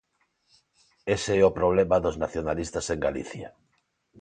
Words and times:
Ese 1.15 1.33
é 1.41 1.43
o 1.49 1.55
problema 1.59 1.97
dos 2.03 2.19
nacionalistas 2.23 2.85
en 2.93 2.99
Galicia. 3.07 3.49